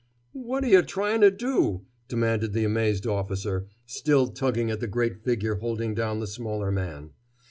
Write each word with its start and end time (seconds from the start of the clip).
"What're 0.33 0.65
yuh 0.65 0.81
tryin' 0.81 1.21
to 1.21 1.29
do?" 1.29 1.85
demanded 2.07 2.53
the 2.53 2.63
amazed 2.65 3.05
officer, 3.05 3.67
still 3.85 4.29
tugging 4.29 4.71
at 4.71 4.79
the 4.79 4.87
great 4.87 5.19
figure 5.23 5.57
holding 5.57 5.93
down 5.93 6.19
the 6.19 6.25
smaller 6.25 6.71
man. 6.71 7.11